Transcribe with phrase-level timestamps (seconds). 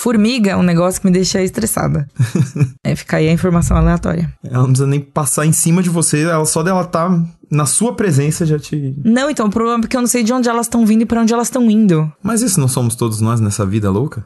[0.00, 2.08] Formiga é um negócio que me deixa estressada.
[2.82, 4.32] é, fica aí a informação aleatória.
[4.42, 7.94] Ela não precisa nem passar em cima de você, ela só dela tá na sua
[7.94, 8.94] presença já te.
[9.04, 11.04] Não, então, o problema é que eu não sei de onde elas estão vindo e
[11.04, 12.10] pra onde elas estão indo.
[12.22, 14.24] Mas isso não somos todos nós nessa vida louca?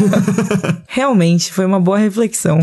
[0.86, 2.58] Realmente, foi uma boa reflexão.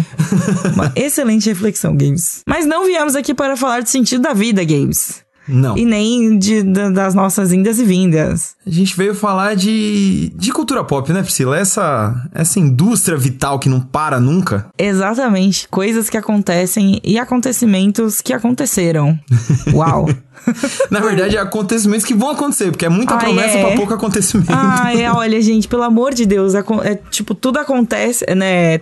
[0.75, 2.41] uma excelente reflexão, Games.
[2.47, 5.25] Mas não viemos aqui para falar do sentido da vida, Games.
[5.47, 5.77] Não.
[5.77, 8.55] E nem de, da- das nossas indas e vindas.
[8.65, 11.57] A gente veio falar de, de cultura pop, né, Priscila?
[11.57, 14.67] Essa, essa indústria vital que não para nunca.
[14.77, 15.67] Exatamente.
[15.69, 19.17] Coisas que acontecem e acontecimentos que aconteceram.
[19.73, 20.07] Uau.
[20.89, 23.65] Na verdade, é acontecimentos que vão acontecer, porque é muita Ah, promessa é?
[23.65, 24.51] pra pouco acontecimento.
[24.51, 26.63] Ah, é, olha, gente, pelo amor de Deus, é,
[27.09, 28.79] tipo, tudo acontece, né?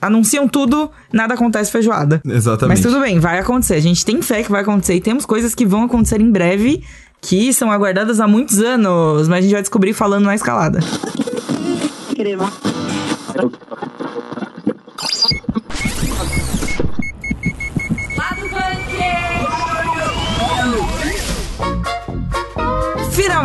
[0.00, 2.20] anunciam tudo, nada acontece feijoada.
[2.24, 2.78] Exatamente.
[2.82, 3.74] Mas tudo bem, vai acontecer.
[3.74, 6.82] A gente tem fé que vai acontecer e temos coisas que vão acontecer em breve
[7.20, 10.80] que são aguardadas há muitos anos, mas a gente vai descobrir falando na escalada.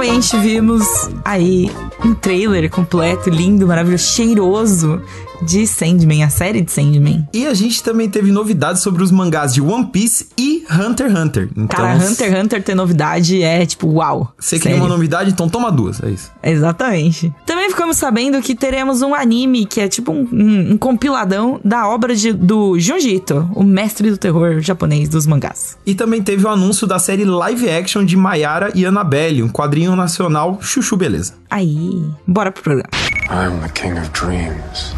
[0.05, 0.85] Finalmente vimos
[1.25, 1.71] aí
[2.05, 5.01] um trailer completo, lindo, maravilhoso, cheiroso
[5.41, 7.27] de Sandman, a série de Sandman.
[7.33, 11.19] E a gente também teve novidades sobre os mangás de One Piece e Hunter x
[11.19, 11.49] Hunter.
[11.55, 14.33] Então, Cara, Hunter x Hunter ter novidade é tipo, uau.
[14.39, 16.31] Você queria uma novidade, então toma duas, é isso.
[16.43, 17.33] Exatamente.
[17.45, 21.87] Também ficamos sabendo que teremos um anime que é tipo um, um- um compiladão da
[21.87, 25.77] obra de- do Junji Ito, o mestre do terror japonês dos mangás.
[25.85, 29.95] E também teve o anúncio da série live action de Mayara e Annabelle, um quadrinho
[29.95, 31.33] nacional Chuchu Beleza.
[31.49, 32.89] Aí, bora pro programa.
[33.29, 34.93] I'm the king of dreams,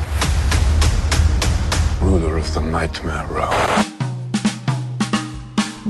[2.02, 3.97] ruler of the nightmare realm.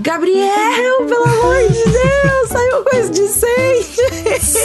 [0.08, 3.98] Gabriel, pelo amor de Deus, saiu coisa de seis.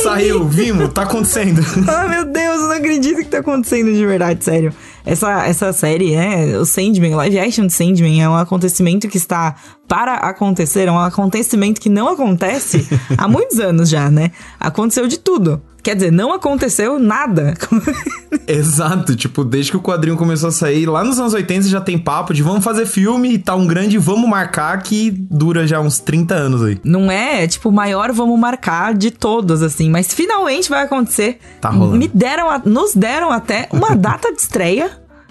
[0.04, 1.60] Saiu, vimos, tá acontecendo.
[1.92, 4.72] Ah, meu Deus, eu não acredito que tá acontecendo de verdade, sério.
[5.04, 6.56] Essa, essa série, né?
[6.56, 9.56] O Sandman, o live action de Sandman é um acontecimento que está
[9.88, 12.86] para acontecer, é um acontecimento que não acontece
[13.18, 14.30] há muitos anos já, né?
[14.60, 15.60] Aconteceu de tudo.
[15.82, 17.54] Quer dizer, não aconteceu nada.
[18.46, 21.98] Exato, tipo, desde que o quadrinho começou a sair, lá nos anos 80 já tem
[21.98, 25.98] papo de vamos fazer filme e tá um grande vamos marcar que dura já uns
[25.98, 26.78] 30 anos aí.
[26.84, 29.90] Não é, tipo, o maior vamos marcar de todos, assim.
[29.90, 31.38] Mas finalmente vai acontecer.
[31.60, 31.98] Tá rolando.
[31.98, 34.90] Me deram, a- nos deram até uma data de estreia.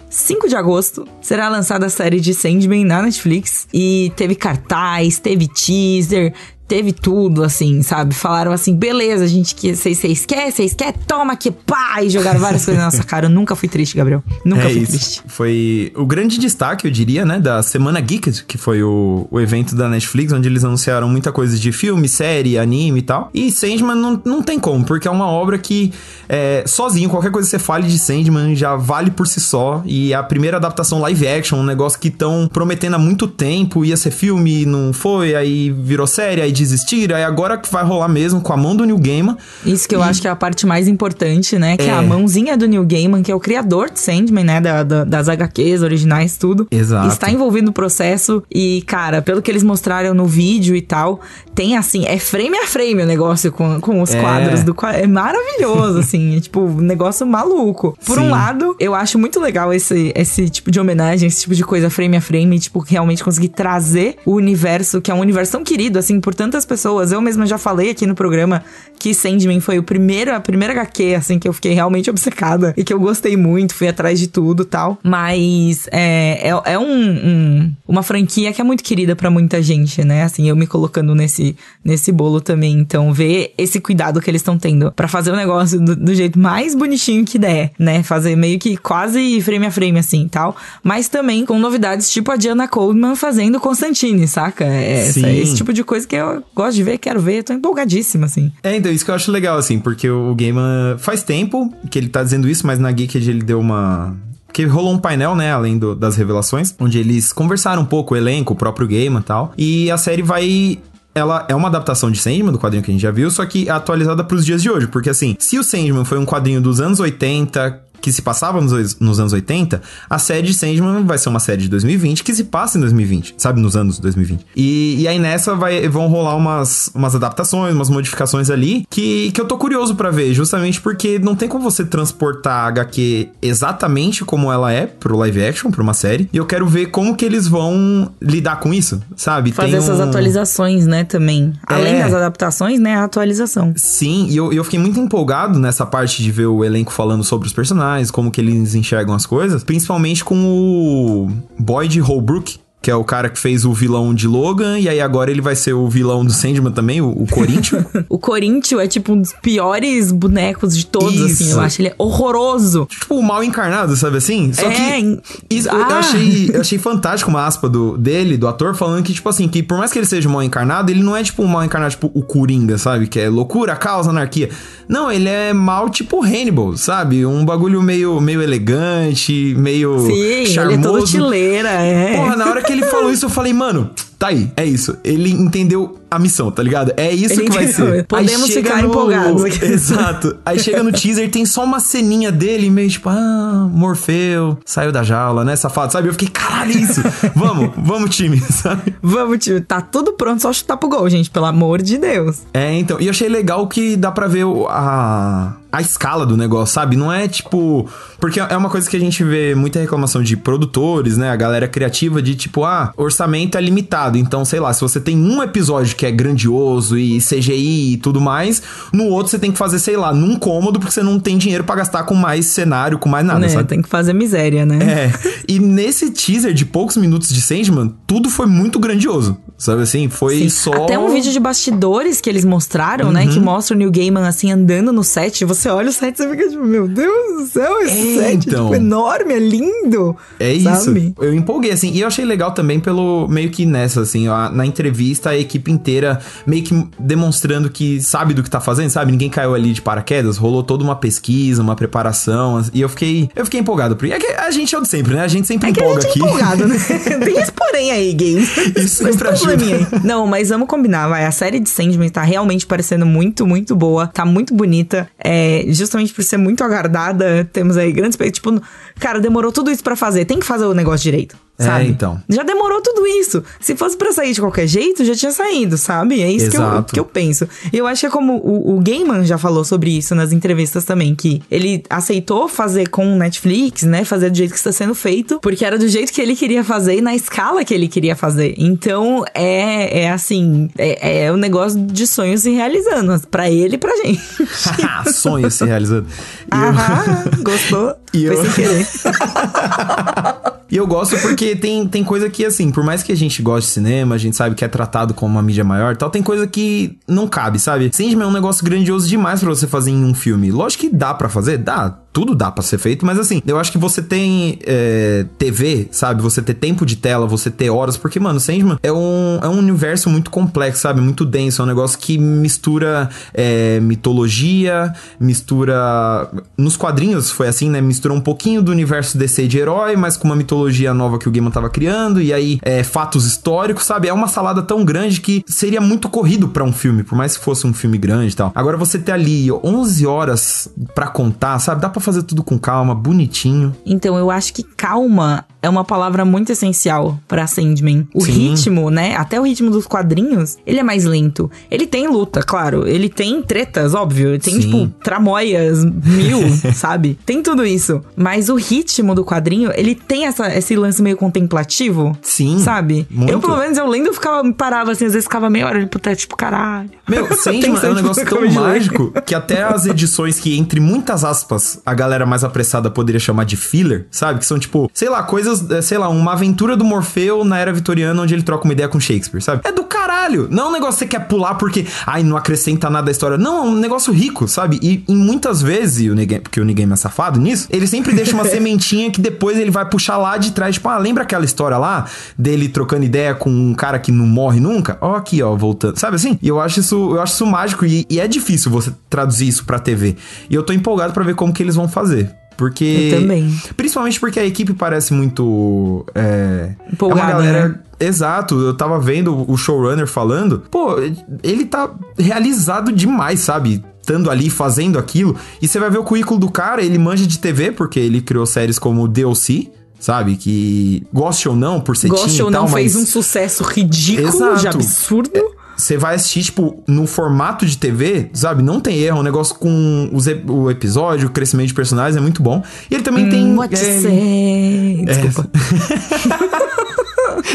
[0.10, 3.66] 5 de agosto será lançada a série de Sandman na Netflix.
[3.74, 6.34] E teve cartaz, teve teaser,
[6.72, 8.16] teve tudo, assim, sabe?
[8.16, 12.02] Falaram assim, beleza, gente, que vocês vocês querem, vocês querem, toma aqui, pá!
[12.02, 13.26] E jogaram várias coisas na nossa cara.
[13.26, 14.24] Eu nunca fui triste, Gabriel.
[14.46, 14.92] Nunca é fui isso.
[14.94, 15.22] triste.
[15.28, 19.76] Foi o grande destaque, eu diria, né, da Semana Geek, que foi o, o evento
[19.76, 23.30] da Netflix, onde eles anunciaram muita coisa de filme, série, anime e tal.
[23.34, 25.92] E Sandman não, não tem como, porque é uma obra que,
[26.30, 29.84] é, sozinho, qualquer coisa que você fale de Sandman já vale por si só.
[29.86, 33.84] E é a primeira adaptação live action, um negócio que estão prometendo há muito tempo,
[33.84, 38.08] ia ser filme, não foi, aí virou série, aí desistiram, aí agora que vai rolar
[38.08, 39.38] mesmo, com a mão do New Gaiman.
[39.66, 41.78] Isso que eu acho que é a parte mais importante, né?
[41.78, 41.88] Que é.
[41.88, 41.92] É.
[41.92, 44.62] a mãozinha do Neil Gaiman, que é o criador de Sandman, né?
[44.62, 46.68] Da, da- das HQs originais, tudo.
[46.72, 47.08] Exato.
[47.10, 48.44] Está envolvido no processo.
[48.54, 51.20] E, cara, pelo que eles mostraram no vídeo e tal,
[51.54, 54.20] tem assim, é frame a frame o negócio com, com os É.
[54.22, 54.76] quadros do.
[54.94, 56.38] É maravilhoso, assim.
[56.38, 57.98] É tipo, um negócio maluco.
[58.06, 58.30] Por um Sim.
[58.30, 62.18] lado, eu acho muito legal esse, esse tipo de homenagem, esse tipo de coisa frame
[62.18, 66.20] a frame, tipo, realmente conseguir trazer o universo, que é um universo tão querido, assim,
[66.20, 67.12] por tantas pessoas.
[67.14, 68.62] Eu mesma já falei aqui no programa
[69.00, 72.84] que Sandman foi o primeiro, a primeira HQ, assim, que eu fiquei realmente obcecada e
[72.84, 75.00] que eu gostei muito, fui atrás de tudo e tal.
[75.02, 80.04] Mas é, é, é um, um- uma franquia que é muito querida pra muita gente,
[80.04, 80.24] né?
[80.24, 82.74] Assim, eu me colocando nesse, nesse bolo também.
[82.74, 86.38] Então, ver esse cuidado que eles estão tendo pra fazer o negócio do, do jeito
[86.38, 88.04] mais bonitinho que der, né?
[88.04, 90.56] Fazer meio que quase frame a frame, assim, tal.
[90.84, 94.66] Mas também com novidades tipo a Diana Coleman fazendo Constantine, saca?
[94.66, 98.26] É essa- esse tipo de coisa que eu gosto de ver, quero ver, tô empolgadíssima,
[98.26, 98.52] assim.
[98.64, 102.10] É, então, isso que eu acho legal, assim, porque o Gaiman faz tempo que ele
[102.10, 104.16] tá dizendo isso, mas na Geeked ele deu uma.
[104.54, 108.18] Que rolou um painel, né, além do- das revelações, onde eles conversaram um pouco, o
[108.18, 109.54] elenco, o próprio Gaiman e tal.
[109.58, 110.78] E a série vai.
[111.14, 113.70] Ela é uma adaptação de Sandman, do quadrinho que a gente já viu, só que
[113.70, 114.88] atualizada pros dias de hoje.
[114.88, 119.00] Porque, assim, se o Sandman foi um quadrinho dos anos 80, que se passava nos,
[119.00, 122.46] nos anos 80, a série de Sandman vai ser uma série de 2020 que se
[122.46, 123.62] passa em 2020, sabe?
[123.62, 124.46] Nos anos 2020.
[124.56, 129.40] E, e aí nessa vai, vão rolar umas, umas adaptações, umas modificações ali que, que
[129.40, 134.26] eu tô curioso pra ver, justamente porque não tem como você transportar a HQ exatamente
[134.26, 136.30] como ela é pro live action, pra uma série.
[136.34, 139.52] E eu quero ver como que eles vão lidar com isso, sabe?
[139.52, 141.54] Fazer essas atualizações, né, também.
[141.68, 142.04] Além É.
[142.04, 143.74] das adaptações, né, a atualização.
[143.76, 147.24] Sim, e eu, e eu fiquei muito empolgado nessa parte de ver o elenco falando
[147.24, 151.30] sobre os personagens, personagens, como que eles enxergam as coisas, principalmente com o
[151.60, 155.30] Boyd Holbrook, que é o cara que fez o vilão de Logan, e aí agora
[155.30, 157.86] ele vai ser o vilão do Sandman também, o, o Corinthians.
[158.10, 161.44] o Corinthians é tipo um dos piores bonecos de todos, Isso.
[161.44, 161.82] assim, eu acho.
[161.82, 162.88] Ele é horroroso.
[162.90, 164.52] tipo, o mal encarnado, sabe assim?
[164.54, 165.20] Só É, que
[165.50, 166.00] isso, eu, Ah.
[166.00, 169.62] achei, eu achei fantástico uma aspa do, dele, do ator, falando que, tipo assim, que
[169.62, 172.12] por mais que ele seja mal encarnado, ele não é tipo um mal encarnado, tipo
[172.14, 173.08] o Coringa, sabe?
[173.08, 174.50] Que é loucura, caos, anarquia.
[174.90, 177.26] Não, ele é mal tipo Hannibal, sabe?
[177.26, 180.60] Um bagulho meio, meio elegante, meio Sim, charmoso.
[180.60, 182.16] ele é todo chileira, é.
[182.18, 184.98] Porra, na hora que ele falou isso, eu falei, mano, tá aí, é isso.
[185.04, 186.94] Ele entendeu a missão, tá ligado?
[186.98, 187.94] É isso Ele que vai entendeu.
[187.94, 188.06] ser.
[188.06, 189.64] Podemos ficar empolgados aqui.
[189.66, 190.38] Exato.
[190.46, 195.04] Aí chega no teaser, tem só uma ceninha dele, meio tipo, ah, Morfeu, saiu da
[195.04, 196.10] jaula, né, safado, sabe?
[196.10, 197.02] Eu fiquei, caralho, é isso.
[197.34, 198.94] vamos, vamos, time, sabe?
[199.02, 202.42] Vamos, tio, tá tudo pronto, só chutar pro gol, gente, pelo amor de Deus.
[202.54, 203.00] É, então.
[203.00, 206.96] E eu achei legal que dá pra ver a, a escala do negócio, sabe?
[206.96, 207.90] Não é tipo.
[208.20, 211.30] Porque é uma coisa que a gente vê muita reclamação de produtores, né?
[211.30, 214.18] A galera criativa de tipo, ah, orçamento é limitado.
[214.18, 218.20] Então, sei lá, se você tem um episódio que é grandioso e CGI e tudo
[218.20, 218.62] mais,
[218.94, 221.64] no outro você tem que fazer, sei lá, num cômodo, porque você não tem dinheiro
[221.64, 223.50] pra gastar com mais cenário, com mais nada, né?
[223.50, 223.68] sabe?
[223.68, 224.80] Tem que fazer miséria, né?
[224.82, 225.12] É,
[225.48, 230.10] e nesse teaser de poucos minutos de Sandman, tudo foi muito grandioso, sabe assim?
[230.10, 230.50] Foi Sim.
[230.50, 230.72] só...
[230.72, 230.84] Uhum.
[230.84, 233.26] Até um vídeo de bastidores que eles mostraram, né?
[233.26, 235.46] Que mostra o Neil Gaiman assim andando no set.
[235.46, 238.48] Você olha o set e você fica tipo, meu Deus do céu, esse É, set
[238.50, 238.66] então.
[238.68, 240.18] é tipo, enorme, é lindo.
[240.38, 240.84] É isso.
[240.86, 241.14] Sabe?
[241.22, 241.90] Eu empolguei, assim.
[241.94, 245.72] E eu achei legal também pelo meio que nessa, assim, ó, na entrevista, a equipe
[245.72, 249.10] inteira meio que demonstrando que sabe do que tá fazendo, sabe?
[249.14, 252.62] Ninguém caiu ali de paraquedas, rolou toda uma pesquisa, uma preparação.
[252.74, 253.30] E eu fiquei.
[253.34, 253.96] Eu fiquei empolgado.
[253.96, 255.22] Porque é que a gente é o de sempre, né?
[255.22, 256.20] A gente sempre É que a empolga gente é aqui.
[256.20, 256.76] empolgado, né?
[257.24, 258.50] Tem esse porém aí, games.
[258.76, 259.26] Isso ajuda.
[259.30, 260.00] probleminha aí.
[260.04, 261.26] Não, mas vamos combinar, vai.
[261.26, 264.08] A série de Sandman tá realmente parecendo muito, muito boa.
[264.08, 265.08] Tá muito bonita.
[265.18, 268.18] É, justamente por ser muito aguardada, temos aí grandes...
[268.32, 268.62] Tipo,
[269.00, 270.26] cara, demorou tudo isso pra fazer.
[270.26, 271.88] Tem que fazer o negócio direito, É, sabe?
[271.88, 272.22] então.
[272.30, 273.44] Já demorou tudo isso.
[273.60, 276.22] Se fosse pra sair de qualquer jeito, já tinha saído, sabe?
[276.22, 277.48] É isso que eu, que eu penso.
[277.72, 281.14] Eu acho que é como o, o Gaiman já falou sobre isso nas entrevistas também,
[281.16, 284.04] que ele aceitou fazer com o Netflix, né?
[284.04, 286.98] Fazer do jeito que está sendo feito, porque era do jeito que ele queria fazer
[286.98, 288.56] e na escala que ele queria fazer.
[288.58, 293.78] Então, é, é assim, é, é um negócio de sonhos se realizando, pra ele e
[293.78, 294.22] pra gente.
[295.14, 296.08] Sonho se realizando.
[296.52, 297.96] E eu- Aham, gostou?
[298.14, 298.88] E Foi eu- sem querer.
[300.72, 303.68] E eu gosto porque tem, tem coisa que, assim, por mais que a gente goste
[303.68, 306.48] de cinema, a gente sabe que é tratado como uma mídia maior tal, tem coisa
[306.48, 307.90] que não cabe, sabe?
[307.94, 310.52] Sandman é um negócio grandioso demais pra você fazer em um filme.
[310.52, 311.98] Lógico que dá pra fazer, dá.
[312.14, 316.22] Tudo dá pra ser feito, mas assim, eu acho que você tem é, TV, sabe?
[316.22, 319.58] Você ter tempo de tela, você ter horas, porque, mano, Sandman é um, é um
[319.58, 321.00] universo muito complexo, sabe?
[321.00, 326.30] Muito denso, é um negócio que mistura é, mitologia, mistura.
[326.58, 327.80] Nos quadrinhos foi assim, né?
[327.80, 331.32] Mistura um pouquinho do universo DC de herói, mas com uma mitologia nova que o
[331.32, 334.08] Gaiman tava criando, e aí é, fatos históricos, sabe?
[334.08, 337.44] É uma salada tão grande que seria muito corrido pra um filme, por mais que
[337.44, 338.52] fosse um filme grande e tal.
[338.54, 341.82] Agora você ter ali 11 horas pra contar, sabe?
[341.82, 343.76] Dá pra fazer tudo com calma, bonitinho.
[343.86, 348.08] Então, eu acho que calma é uma palavra muito essencial pra Sandman.
[348.14, 348.32] O Sim.
[348.32, 349.16] ritmo, né?
[349.16, 351.50] Até o ritmo dos quadrinhos, ele é mais lento.
[351.70, 352.88] Ele tem luta, claro.
[352.88, 354.30] Ele tem tretas, óbvio.
[354.30, 354.62] Ele tem, Sim.
[354.62, 356.40] tipo, tramóias mil,
[356.74, 357.18] sabe?
[357.26, 358.02] Tem tudo isso.
[358.16, 362.18] Mas o ritmo do quadrinho, ele tem essa, esse lance meio contemplativo.
[362.22, 363.06] Sim, Sabe?
[363.10, 363.32] muito.
[363.32, 365.78] Eu, pelo menos, eu lendo, eu ficava, me parava assim, às vezes ficava meia hora
[365.78, 366.90] olhando pro teto, tipo, caralho.
[367.08, 371.82] Meu, Sandman é um negócio tão mágico que até as edições que, entre muitas aspas,
[371.86, 374.40] a galera mais apressada poderia chamar de filler, sabe?
[374.40, 377.74] Que são tipo, sei lá, coisas, eh, sei lá, uma aventura do Morfeu na era
[377.74, 379.62] vitoriana onde ele troca uma ideia com Shakespeare, sabe?
[379.64, 380.48] É do caralho!
[380.50, 383.38] Não é um negócio que você quer pular porque, ai, não acrescenta nada à história.
[383.38, 384.80] Não, é um negócio rico, sabe?
[384.82, 388.34] E, e muitas vezes, o Negan, porque o Negan é safado nisso, ele sempre deixa
[388.34, 391.78] uma sementinha que depois ele vai puxar lá de trás, tipo, ah, lembra aquela história
[391.78, 392.06] lá
[392.38, 394.98] dele trocando ideia com um cara que não morre nunca?
[395.02, 395.98] Ó, aqui, ó, voltando.
[395.98, 396.38] Sabe assim?
[396.42, 399.66] E eu acho isso, eu acho isso mágico e, e é difícil você traduzir isso
[399.66, 400.16] pra TV.
[400.50, 402.41] E eu tô empolgado pra ver como que eles vão fazer.
[402.58, 403.10] Porque.
[403.14, 403.56] Eu também.
[403.76, 406.06] Principalmente porque a equipe parece muito.
[406.14, 407.70] É, Empolgada, é uma galera.
[407.70, 407.80] né?
[408.00, 410.64] Exato, eu tava vendo o showrunner falando.
[410.72, 410.96] Pô,
[411.44, 413.84] ele tá realizado demais, sabe?
[414.02, 415.36] Estando ali fazendo aquilo.
[415.62, 418.46] E você vai ver o currículo do cara, ele manja de TV, porque ele criou
[418.46, 419.70] séries como DLC.
[420.00, 420.36] Sabe?
[420.36, 424.32] Que goste ou não, por ser Goste ou não, tal, fez mas um sucesso ridículo,
[424.32, 424.66] de Exato.
[424.66, 425.30] É, absurdo.
[425.76, 428.62] Você vai assistir, tipo, no formato de TV, sabe?
[428.62, 432.20] Não tem erro, é um negócio com os o episódio, o crescimento de personagens é
[432.20, 432.64] muito bom.
[432.90, 433.44] E ele também tem.
[433.44, 435.06] Hum, What you é, say?
[435.06, 435.50] Desculpa.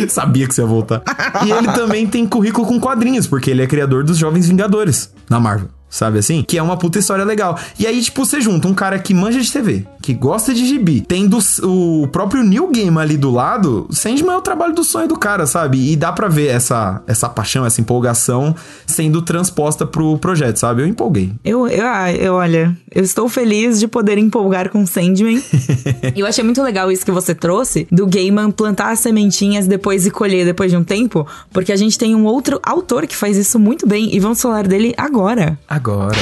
[0.09, 1.03] Sabia que você ia voltar.
[1.45, 5.41] E ele também tem currículo com quadrinhos, porque ele é criador dos Jovens Vingadores na
[5.41, 5.69] Marvel.
[5.89, 6.43] Sabe assim?
[6.43, 7.59] Que é uma puta história legal.
[7.79, 11.01] E aí, tipo, você junta um cara que manja de TV, que gosta de gibi,
[11.01, 15.19] tendo o próprio New Game ali do lado, Sandman é o trabalho do sonho do
[15.19, 15.91] cara, sabe?
[15.91, 18.55] E dá pra ver essa, essa paixão, essa empolgação
[18.87, 20.83] sendo transposta pro projeto, sabe?
[20.83, 21.33] Eu empolguei.
[21.45, 25.43] Eu, eu, ah, eu olha, eu estou feliz de poder empolgar com Sandman.
[26.15, 30.07] e eu achei muito legal isso que você trouxe, do Gaiman plantar as sementinhas depois
[30.07, 33.37] e colher depois de um tempo, porque a gente tem um outro autor que faz
[33.37, 35.59] isso muito bem e vamos falar dele agora.
[35.69, 36.15] Agora.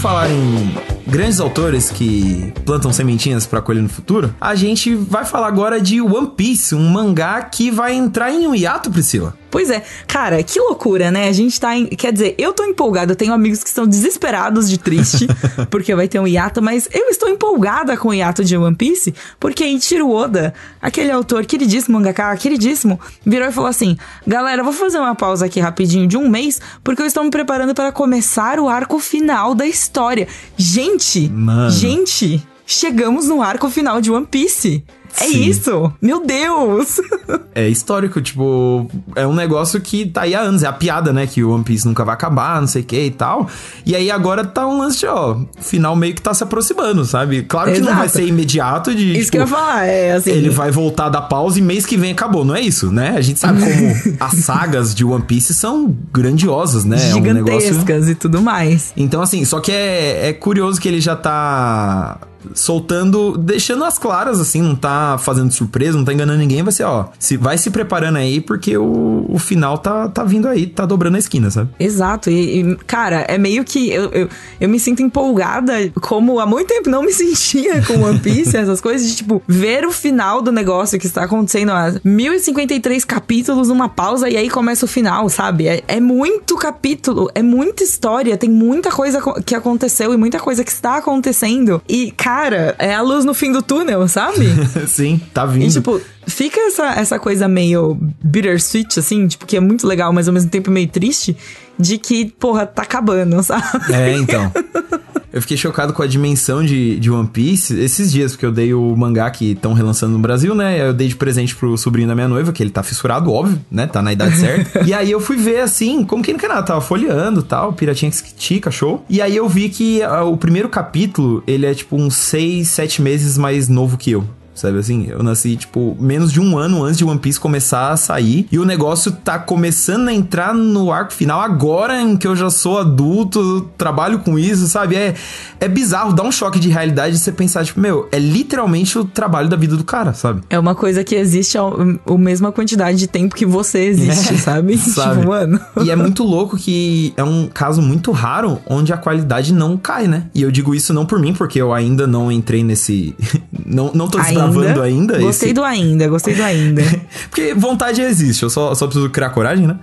[0.00, 5.48] Falar em grandes autores que plantam sementinhas para colher no futuro, a gente vai falar
[5.48, 9.34] agora de One Piece, um mangá que vai entrar em um hiato, Priscila.
[9.50, 11.28] Pois é, cara, que loucura, né?
[11.28, 11.76] A gente tá.
[11.76, 11.86] Em...
[11.86, 15.26] Quer dizer, eu tô empolgada, eu tenho amigos que estão desesperados de triste,
[15.68, 19.12] porque vai ter um hiato, mas eu estou empolgada com o hiato de One Piece,
[19.40, 24.98] porque Ichiro Oda, aquele autor queridíssimo, mangaka, queridíssimo, virou e falou assim: galera, vou fazer
[24.98, 28.68] uma pausa aqui rapidinho de um mês, porque eu estou me preparando para começar o
[28.68, 30.28] arco final da história.
[30.56, 30.99] Gente,
[31.30, 31.70] Mano.
[31.70, 34.84] gente, chegamos no arco final de One Piece.
[35.18, 35.44] É Sim.
[35.44, 35.92] isso!
[36.00, 37.00] Meu Deus!
[37.52, 41.26] É histórico, tipo, é um negócio que tá aí há anos, é a piada, né?
[41.26, 43.48] Que o One Piece nunca vai acabar, não sei o que e tal.
[43.84, 47.42] E aí agora tá um lance de, ó, final meio que tá se aproximando, sabe?
[47.42, 49.18] Claro que não vai ser imediato de.
[49.18, 50.30] Isso tipo, que eu ia falar, é assim.
[50.30, 53.14] Ele vai voltar da pausa e mês que vem acabou, não é isso, né?
[53.16, 57.10] A gente sabe como as sagas de One Piece são grandiosas, né?
[57.10, 57.60] É um negócio.
[57.60, 58.92] gigantescas e tudo mais.
[58.96, 62.20] Então, assim, só que é, é curioso que ele já tá
[62.54, 66.84] soltando, deixando as claras, assim, não tá fazendo surpresa, não tá enganando ninguém, vai ser,
[66.84, 70.84] ó, se, vai se preparando aí, porque o, o final tá, tá vindo aí, tá
[70.86, 71.70] dobrando a esquina, sabe?
[71.78, 72.30] Exato.
[72.30, 74.28] E, e, cara, é meio que eu, eu,
[74.60, 78.80] eu me sinto empolgada, como há muito tempo não me sentia com One Piece, essas
[78.80, 83.88] coisas de, tipo, ver o final do negócio que está acontecendo há 1053 capítulos numa
[83.88, 85.66] pausa e aí começa o final, sabe?
[85.68, 90.38] É, é muito capítulo, é muita história, tem muita coisa co- que aconteceu e muita
[90.38, 91.80] coisa que está acontecendo.
[91.88, 92.29] E, cara,
[92.78, 94.46] é a luz no fim do túnel, sabe?
[94.86, 95.66] Sim, tá vindo.
[95.66, 100.28] E, tipo, fica essa, essa coisa meio bittersweet, assim, tipo, que é muito legal, mas
[100.28, 101.36] ao mesmo tempo meio triste,
[101.78, 103.92] de que, porra, tá acabando, sabe?
[103.92, 104.52] É, então.
[105.32, 108.74] Eu fiquei chocado com a dimensão de, de One Piece esses dias, porque eu dei
[108.74, 110.88] o mangá que estão relançando no Brasil, né?
[110.88, 113.86] Eu dei de presente pro sobrinho da minha noiva, que ele tá fissurado, óbvio, né?
[113.86, 114.82] Tá na idade certa.
[114.86, 118.10] e aí eu fui ver, assim, como quem não quer nada, tava folheando tal, Piratinha
[118.10, 119.04] que tica, show.
[119.08, 123.00] E aí eu vi que ah, o primeiro capítulo, ele é tipo uns seis, sete
[123.00, 124.24] meses mais novo que eu.
[124.60, 125.06] Sabe assim?
[125.08, 128.46] Eu nasci, tipo, menos de um ano antes de One Piece começar a sair.
[128.52, 132.50] E o negócio tá começando a entrar no arco final agora em que eu já
[132.50, 134.96] sou adulto, trabalho com isso, sabe?
[134.96, 135.14] É,
[135.58, 139.48] é bizarro, dá um choque de realidade você pensar, tipo, meu, é literalmente o trabalho
[139.48, 140.42] da vida do cara, sabe?
[140.50, 144.36] É uma coisa que existe a, a mesma quantidade de tempo que você existe, É,
[144.38, 144.76] sabe?
[144.78, 145.20] sabe?
[145.20, 145.58] Tipo, mano.
[145.82, 150.06] E é muito louco que é um caso muito raro onde a qualidade não cai,
[150.06, 150.24] né?
[150.34, 153.14] E eu digo isso não por mim, porque eu ainda não entrei nesse.
[153.64, 154.49] não, não tô desbravando
[154.82, 155.18] ainda.
[155.18, 156.82] Gostei esse- do ainda, gostei do ainda.
[157.30, 159.76] Porque vontade existe, eu só, só preciso criar coragem, né?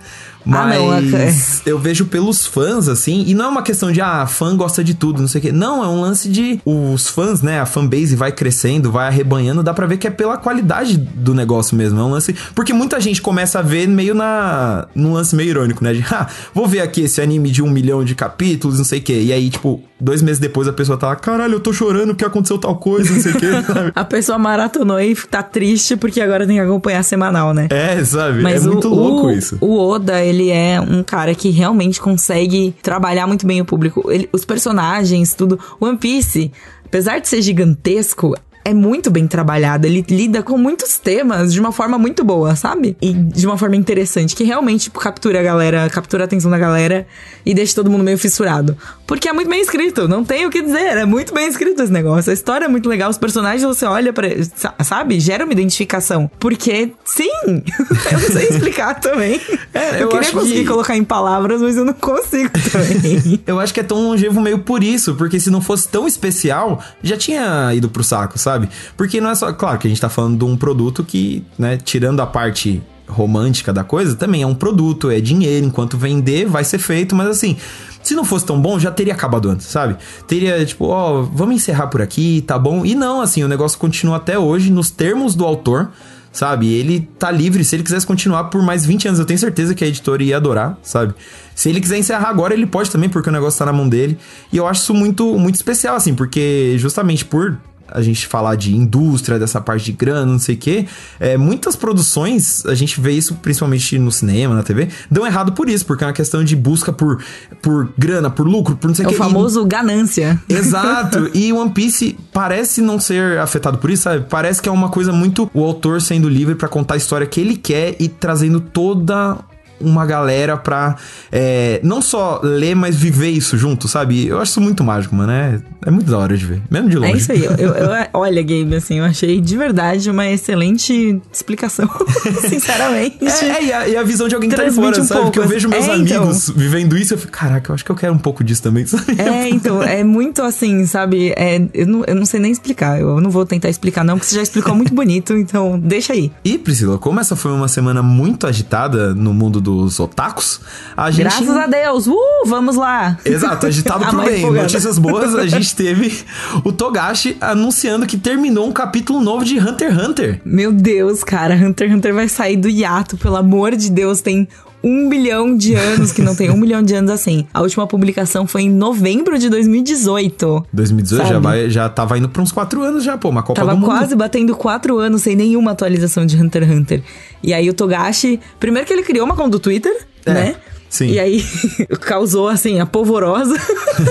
[0.49, 3.99] Ah, Mas não, é- eu vejo pelos fãs, assim, e não é uma questão de,
[3.99, 5.51] ah, fã gosta de tudo, não sei o quê.
[5.51, 7.59] Não, é um lance de os fãs, né?
[7.59, 11.75] A fanbase vai crescendo, vai arrebanhando, dá pra ver que é pela qualidade do negócio
[11.75, 11.99] mesmo.
[11.99, 12.33] É um lance.
[12.55, 14.87] Porque muita gente começa a ver meio na.
[14.95, 15.91] num lance meio irônico, né?
[15.93, 19.01] De, ah, vou ver aqui esse anime de um milhão de capítulos, não sei o
[19.03, 19.19] quê.
[19.23, 22.57] E aí, tipo, dois meses depois a pessoa tá caralho, eu tô chorando porque aconteceu
[22.57, 23.91] tal coisa, não sei o quê, sabe?
[23.97, 27.67] A pessoa maratonou e tá triste porque agora tem que acompanhar semanal, né?
[27.69, 28.41] É, sabe?
[28.41, 29.57] Mas é o, muito louco o- isso.
[29.61, 34.11] O Oda, ele é um cara que realmente consegue trabalhar muito bem o público.
[34.11, 35.59] Ele- os personagens, tudo.
[35.79, 36.51] One Piece,
[36.85, 38.35] apesar de ser gigantesco,
[38.69, 39.87] é muito bem trabalhado.
[39.87, 42.97] Ele lida com muitos temas de uma forma muito boa, sabe?
[43.01, 46.57] E de uma forma interessante, que realmente tipo, captura a galera, captura a atenção da
[46.57, 47.07] galera
[47.45, 48.77] e deixa todo mundo meio fissurado.
[49.05, 51.91] Porque é muito bem escrito, não tem o que dizer, é muito bem escrito esse
[51.93, 52.29] negócio.
[52.29, 54.27] A história é muito legal, os personagens você olha pra.
[54.55, 55.17] sa- sabe?
[55.19, 56.29] Gera uma identificação.
[56.39, 57.31] Porque, sim!
[57.47, 59.39] eu não sei explicar também.
[59.73, 63.39] É, eu, eu queria conseguir que- colocar em palavras, mas eu não consigo também.
[63.47, 66.83] Eu acho que é tão longevo meio por isso, porque se não fosse tão especial,
[67.01, 68.56] já tinha ido pro saco, sabe?
[68.95, 69.51] Porque não é só.
[69.53, 73.71] Claro que a gente tá falando de um produto que, né, tirando a parte romântica
[73.71, 77.57] da coisa, também é um produto, é dinheiro, enquanto vender vai ser feito, mas assim.
[78.03, 79.97] Se não fosse tão bom, já teria acabado antes, sabe?
[80.25, 82.85] Teria, tipo, ó, vamos encerrar por aqui, tá bom?
[82.85, 85.91] E não, assim, o negócio continua até hoje nos termos do autor,
[86.31, 86.71] sabe?
[86.71, 89.83] Ele tá livre, se ele quisesse continuar por mais 20 anos, eu tenho certeza que
[89.83, 91.13] a editora ia adorar, sabe?
[91.53, 94.17] Se ele quiser encerrar agora, ele pode também, porque o negócio tá na mão dele.
[94.53, 97.57] E eu acho isso muito, muito especial, assim, porque justamente por
[97.97, 100.85] a gente falar de indústria, dessa parte de grana, não sei o quê,
[101.19, 105.67] é, muitas produções, a gente vê isso principalmente no cinema, na TV, dão errado por
[105.67, 107.23] isso, porque é uma questão de busca por,
[107.61, 109.15] por grana, por lucro, por não sei É o o quê.
[109.15, 110.39] E- famoso ganância.
[110.47, 111.29] Exato.
[111.33, 114.25] E One Piece parece não ser afetado por isso, sabe?
[114.29, 117.39] Parece que é uma coisa muito o autor sendo livre pra contar a história que
[117.41, 119.37] ele quer e trazendo toda
[119.79, 120.95] uma galera pra
[121.31, 124.27] é, não só ler, mas viver isso junto, sabe?
[124.27, 125.31] Eu acho isso muito mágico, mano.
[125.31, 126.61] É, é muito da hora de ver.
[126.69, 127.13] Mesmo de longe.
[127.13, 127.43] É isso aí.
[127.43, 131.89] Eu, eu- olha, Gabe, assim, eu achei de verdade uma excelente explicação.
[132.49, 133.17] Sinceramente.
[133.25, 135.21] É, é, e, a, e a visão de alguém que tá fora, um sabe?
[135.23, 136.23] Porque eu vejo meus é, então.
[136.23, 138.85] amigos vivendo isso eu fico, caraca, eu acho que eu quero um pouco disso também,
[138.87, 139.19] sabe?
[139.19, 141.33] É, então, é muito assim, sabe?
[141.35, 142.99] É, eu, não, eu não sei nem explicar.
[142.99, 146.31] Eu não vou tentar explicar, não, porque você já explicou muito bonito, então deixa aí.
[146.43, 150.61] E, Priscila, como essa foi uma semana muito agitada no mundo dos otakus,
[150.95, 151.23] a gente.
[151.23, 152.07] Graças a Deus!
[152.07, 153.17] Uh, vamos lá!
[153.25, 154.39] Exato, agitado mais bem.
[154.39, 154.63] empolgada.
[154.63, 156.23] Notícias boas, a gente teve
[156.63, 160.41] o Togashi anunciando que terminou um capítulo novo de Hunter x Hunter.
[160.45, 164.47] Meu Deus, cara, Hunter x Hunter vai sair do hiato, pelo amor de Deus, tem
[164.83, 167.45] um milhão de anos que não tem um milhão de anos assim.
[167.53, 170.65] A última publicação foi em novembro de 2018.
[170.71, 173.71] 2018 já, vai, já tava indo pra uns 4 anos já, pô, uma Copa Tava
[173.73, 173.89] do Mundo.
[173.89, 177.03] quase batendo quatro anos sem nenhuma atualização de Hunter x Hunter.
[177.43, 179.93] E aí o Togashi, primeiro que ele criou uma conta do Twitter,
[180.25, 180.55] É, né?
[180.89, 181.07] sim.
[181.11, 181.43] E aí
[182.01, 183.55] causou, assim, a polvorosa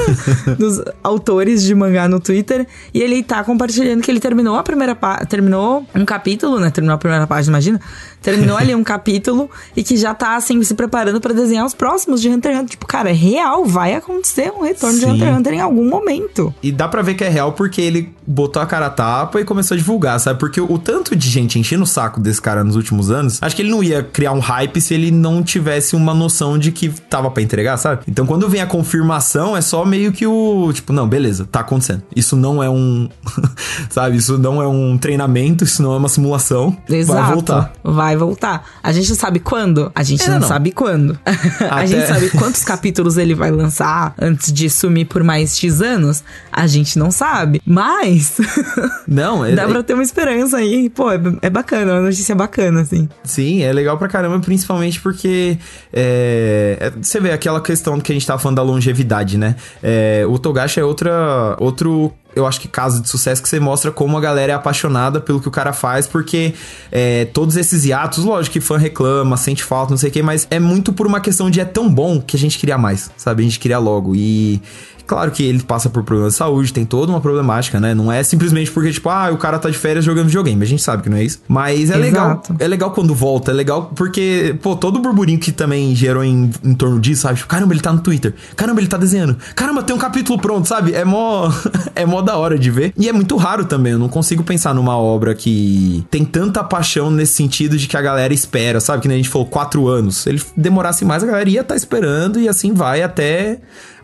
[0.58, 2.66] dos autores de mangá no Twitter.
[2.92, 4.94] E ele tá compartilhando que ele terminou a primeira.
[5.28, 6.70] Terminou um capítulo, né?
[6.70, 7.80] Terminou a primeira página, imagina.
[8.26, 12.20] Terminou ali um capítulo e que já tá, assim, se preparando pra desenhar os próximos
[12.20, 12.70] de Hunter x Hunter.
[12.70, 15.12] Tipo, cara, é real, vai acontecer um retorno de Sim.
[15.12, 16.52] Hunter x Hunter em algum momento.
[16.60, 19.44] E dá pra ver que é real porque ele botou a cara a tapa e
[19.44, 20.40] começou a divulgar, sabe?
[20.40, 23.62] Porque o, tanto de gente enchendo o saco desse cara nos últimos anos, acho que
[23.62, 27.30] ele não ia criar um hype se ele não tivesse uma noção de que tava
[27.30, 28.02] pra entregar, sabe?
[28.08, 30.72] Então quando vem a confirmação, é só meio que o.
[30.72, 32.02] Tipo, não, beleza, tá acontecendo.
[32.14, 33.08] Isso não é um.
[33.88, 34.16] sabe?
[34.16, 36.76] Isso não é um treinamento, isso não é uma simulação.
[36.88, 37.20] Exato.
[37.20, 37.72] Vai voltar.
[37.84, 38.66] Vai voltar.
[38.82, 39.90] A gente sabe quando?
[39.94, 40.48] A gente Ainda não, não.
[40.48, 41.18] sabe quando.
[41.26, 45.80] a Até- gente sabe quantos capítulos ele vai lançar antes de sumir por mais X
[45.80, 46.22] anos?
[46.52, 47.60] A gente não sabe.
[47.66, 48.38] Mas
[49.06, 49.52] Não, é.
[49.54, 50.88] dá pra ter uma esperança aí.
[50.90, 53.08] Pô, é, é bacana, é uma notícia bacana, assim.
[53.24, 55.58] Sim, é legal pra caramba, principalmente porque
[55.92, 59.56] é, é- você vê aquela questão que a gente tava falando da longevidade, né?
[59.82, 63.90] É, o Togashi é outra, outro, eu acho que caso de sucesso que você mostra
[63.90, 66.54] como a galera é apaixonada pelo que o cara faz, porque
[66.92, 70.46] é, todos esses hiatos, lógico que fã reclama, sente falta, não sei o que, mas
[70.50, 73.42] é muito por uma questão de é tão bom que a gente queria mais, sabe?
[73.42, 74.14] A gente queria logo.
[74.14, 74.60] E
[75.06, 77.94] Claro que ele passa por problemas de saúde, tem toda uma problemática, né?
[77.94, 80.62] Não é simplesmente porque, tipo, ah, o cara tá de férias jogando videogame.
[80.62, 81.40] A gente sabe que não é isso.
[81.46, 82.30] Mas é legal.
[82.30, 82.56] Exato.
[82.58, 86.50] É legal quando volta, é legal porque, pô, todo o burburinho que também gerou em,
[86.64, 87.36] em torno disso, sabe?
[87.36, 88.34] Tipo, caramba, ele tá no Twitter.
[88.56, 89.36] Caramba, ele tá desenhando.
[89.54, 90.92] Caramba, tem um capítulo pronto, sabe?
[90.92, 91.50] É mó,
[91.94, 92.92] é mó da hora de ver.
[92.96, 93.92] E é muito raro também.
[93.92, 98.02] Eu não consigo pensar numa obra que tem tanta paixão nesse sentido de que a
[98.02, 99.02] galera espera, sabe?
[99.02, 100.18] Que nem a gente falou, quatro anos.
[100.18, 103.58] Se ele demorasse mais, a galera ia estar esperando e assim vai até,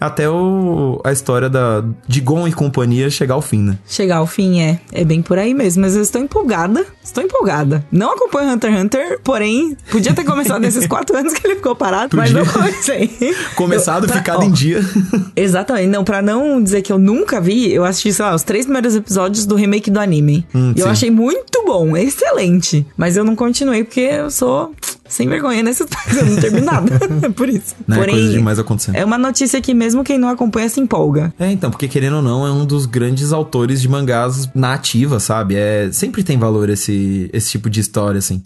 [0.07, 3.79] até o, a história da, de Gon e companhia chegar ao fim, né?
[3.87, 6.85] Chegar ao fim é, é bem por aí mesmo, mas eu estou empolgada.
[7.05, 7.85] Estou empolgada.
[7.91, 11.75] Não acompanho Hunter x Hunter, porém, podia ter começado nesses quatro anos que ele ficou
[11.75, 12.45] parado, mas Podia.
[12.45, 13.11] não comecei.
[13.57, 14.81] Começado, Eu- pra- ficado ó, em dia.
[15.37, 15.89] Exatamente.
[15.89, 18.95] Não, pra não dizer que eu nunca vi, eu assisti, sei lá, os três primeiros
[18.95, 20.47] episódios do remake do anime.
[20.55, 20.93] Hum, e eu sim.
[20.93, 22.87] achei muito bom, excelente.
[22.97, 24.73] Mas eu não continuei porque eu sou
[25.13, 26.91] sem vergonha partes, eu não termino nada.
[27.23, 27.75] É por isso.
[27.87, 27.97] Né?
[27.97, 28.97] Porém, Coisa demais acontecendo.
[28.97, 31.33] é uma notícia que mesmo quem não acompanha se empolga.
[31.39, 35.21] É, então, porque querendo ou não, é um dos grandes autores de mangás na ativa,
[35.21, 35.55] sabe?
[35.57, 38.41] É, sempre tem valor esse, esse tipo de história, assim.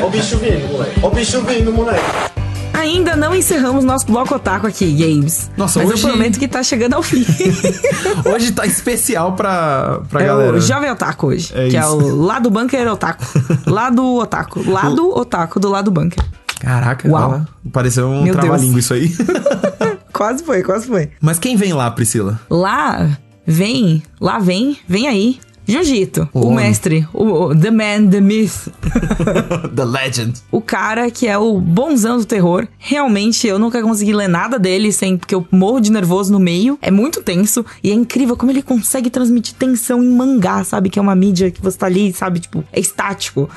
[0.00, 1.00] Ó o bicho vindo, moleque.
[1.02, 2.41] Ó o bicho vindo, moleque.
[2.82, 5.48] Ainda não encerramos nosso bloco otaku aqui, Games.
[5.56, 7.24] Nossa, Mas hoje- eu prometo que tá chegando ao fim.
[8.34, 10.56] Hoje tá especial pra, pra é galera.
[10.56, 11.52] o Jovem Otaku hoje.
[11.54, 11.96] É que é isso.
[11.96, 13.24] o lado bunker otaku.
[13.70, 14.68] lado otaku.
[14.68, 16.22] Lado otaku do lado bunker.
[16.60, 17.46] Caraca, Uau.
[17.72, 19.14] pareceu um trava-língua isso aí.
[20.12, 21.10] Quase foi, quase foi.
[21.20, 22.38] Mas quem vem lá, Priscila?
[22.50, 23.08] Lá
[23.46, 25.40] vem, lá vem, vem aí.
[25.66, 28.68] Jiu-Jitsu, O mestre, o, The Man, The Myth.
[29.74, 30.34] The Legend.
[30.50, 32.66] o cara que é o bonzão do terror.
[32.78, 36.78] Realmente, eu nunca consegui ler nada dele sem porque eu morro de nervoso no meio.
[36.82, 40.90] É muito tenso e é incrível como ele consegue transmitir tensão em mangá, sabe?
[40.90, 42.40] Que é uma mídia que você tá ali, sabe?
[42.40, 43.48] Tipo, é estático.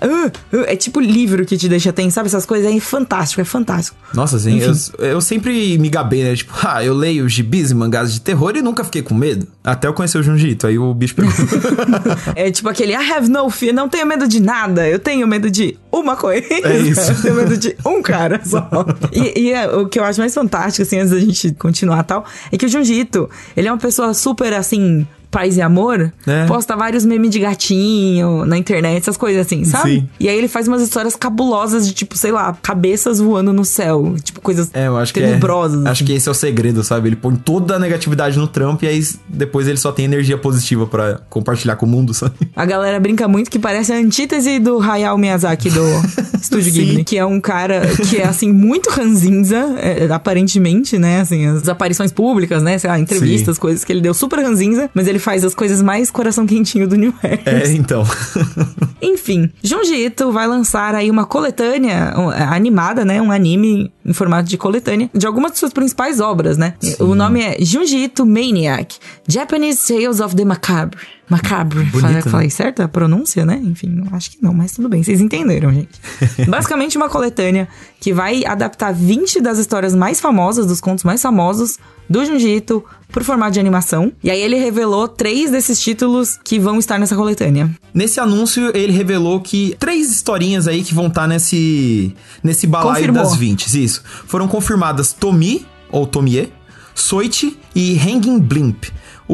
[0.00, 2.26] Ah, ah, É tipo livro que te deixa tenso, sabe?
[2.26, 2.72] Essas coisas.
[2.72, 3.96] É fantástico, é fantástico.
[4.14, 6.36] Nossa, assim, eu, eu sempre me gabei, né?
[6.36, 9.46] Tipo, ah, eu leio gibis e mangás de terror e nunca fiquei com medo.
[9.64, 11.30] Até eu conhecer o Junjito, aí o bicho pegou.
[12.34, 15.50] É tipo aquele I have no fear, não tenho medo de nada, eu tenho medo
[15.50, 16.46] de uma coisa.
[16.50, 17.00] É isso.
[17.12, 18.68] eu tenho medo de um cara só.
[19.12, 22.04] e e é, o que eu acho mais fantástico, assim, antes da gente continuar e
[22.04, 26.44] tal, é que o Junjito, ele é uma pessoa super, assim, Paz e Amor, É.
[26.46, 29.90] posta vários memes de gatinho na internet, essas coisas assim, sabe?
[30.00, 30.08] Sim.
[30.20, 34.14] E aí ele faz umas histórias cabulosas de, tipo, sei lá, cabeças voando no céu.
[34.22, 35.26] Tipo, coisas É, eu acho que é.
[35.26, 35.84] tenebrosas.
[35.86, 37.08] Acho que esse é o segredo, sabe?
[37.08, 40.86] Ele põe toda a negatividade no trampo e aí depois ele só tem energia positiva
[40.86, 42.34] pra compartilhar com o mundo, sabe?
[42.54, 45.80] A galera brinca muito que parece a antítese do Hayao Miyazaki do
[46.40, 46.80] Estúdio Sim.
[46.84, 51.20] Ghibli, que é um cara que é, assim, muito ranzinza, é, aparentemente, né?
[51.20, 52.76] Assim, as aparições públicas, né?
[52.78, 56.10] Sei lá, entrevistas, coisas que ele deu super ranzinza, mas ele faz as coisas mais
[56.10, 57.42] coração quentinho do universo.
[57.46, 58.04] É, então.
[59.00, 63.20] Enfim, Junji Ito vai lançar aí uma coletânea é, animada, né?
[63.22, 66.74] Um anime em formato de coletânea de algumas de suas principais obras, né?
[66.98, 70.98] O nome é Junji Ito Maniac, Japanese Tales of the Macabre.
[71.32, 71.78] Macabre.
[71.84, 72.22] Bonito, falei, né?
[72.22, 73.58] falei certo a pronúncia, né?
[73.62, 75.98] Enfim, acho que não, mas tudo bem, vocês entenderam, gente.
[76.46, 77.66] Basicamente uma coletânea
[77.98, 82.62] que vai adaptar 20 das histórias mais famosas, dos contos mais famosos do Junji
[83.10, 84.12] por formato de animação.
[84.22, 87.70] E aí ele revelou três desses títulos que vão estar nessa coletânea.
[87.94, 93.22] Nesse anúncio, ele revelou que três historinhas aí que vão estar nesse, nesse balaio Confirmou.
[93.22, 93.82] das 20.
[93.82, 94.02] Isso.
[94.26, 96.52] Foram confirmadas Tomi, ou Tomie,
[96.94, 98.84] Soichi e Hanging Blimp.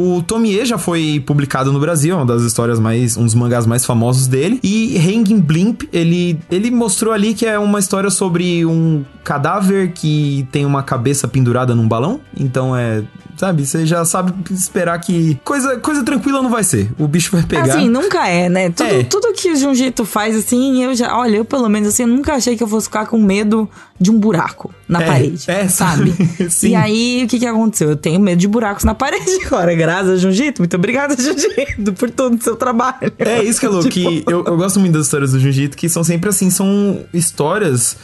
[0.01, 3.17] O Tomie já foi publicado no Brasil, é uma das histórias mais.
[3.17, 4.61] um dos mangás mais famosos dele.
[4.63, 10.47] E Hanging Blimp, ele, ele mostrou ali que é uma história sobre um cadáver que
[10.53, 12.21] tem uma cabeça pendurada num balão.
[12.39, 13.03] Então é.
[13.37, 15.39] Sabe, você já sabe esperar que.
[15.45, 16.91] Coisa, coisa tranquila não vai ser.
[16.99, 17.77] O bicho vai pegar.
[17.77, 18.69] Assim, nunca é, né?
[18.71, 19.03] Tudo, É.
[19.05, 21.17] tudo que o Junjito faz, assim, eu já.
[21.17, 23.69] Olha, eu pelo menos assim, eu nunca achei que eu fosse ficar com medo
[24.01, 25.45] de um buraco na É, parede.
[25.49, 26.13] é, sabe?
[26.51, 26.71] sim.
[26.71, 27.91] E aí, o que que aconteceu?
[27.91, 30.61] Eu tenho medo de buracos na parede agora, graças Junjito.
[30.61, 33.13] Muito obrigada, Junjito, por todo o seu trabalho.
[33.19, 35.77] É isso que é louco, Tipo, que eu, eu gosto muito das histórias do Jiu-Jitsu,
[35.77, 37.97] que são sempre assim, são histórias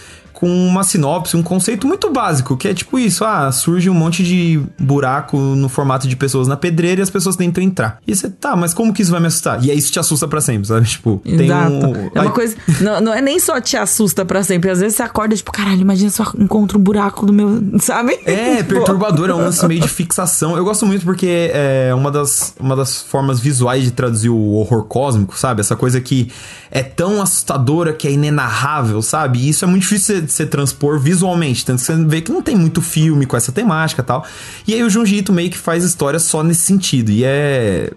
[0.44, 4.22] com uma sinopse, um conceito muito básico, que é tipo isso, ah, surge um monte
[4.22, 7.96] de buraco no formato de pessoas na pedreira e as pessoas tentam entrar.
[8.06, 9.64] E você, tá, mas como que isso vai me assustar?
[9.64, 10.86] E aí isso te assusta pra sempre, sabe?
[10.86, 11.72] Tipo, tem Exato.
[11.72, 12.10] um...
[12.14, 12.54] É uma coisa.
[12.82, 14.70] Não, não é nem só te assusta pra sempre.
[14.70, 17.64] Às vezes você acorda, tipo, caralho, imagina se eu encontro um buraco no meu.
[17.80, 18.18] Sabe?
[18.26, 20.58] É, Tipo, perturbador, é um lance meio de fixação.
[20.58, 24.84] Eu gosto muito porque é uma das, uma das formas visuais de traduzir o horror
[24.84, 25.62] cósmico, sabe?
[25.62, 26.30] Essa coisa que
[26.70, 29.38] é tão assustadora que é inenarrável, sabe?
[29.38, 31.64] E isso é muito difícil de você transpor visualmente.
[31.64, 34.24] Tanto que você vê que não tem muito filme com essa temática e tal.
[34.66, 37.10] E aí o Junji Ito meio que faz histórias só nesse sentido.
[37.10, 37.90] E é